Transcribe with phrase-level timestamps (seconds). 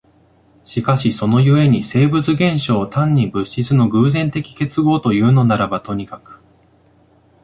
[0.65, 6.41] しかしその故に生物現象を単に物質の偶然的結合というのならばとにかく、